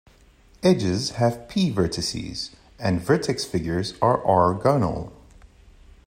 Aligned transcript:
Edges 0.63 1.11
have 1.17 1.47
"p" 1.47 1.71
vertices, 1.71 2.49
and 2.79 2.99
vertex 3.01 3.45
figures 3.45 3.93
are 4.01 4.25
"r"-gonal. 4.25 5.11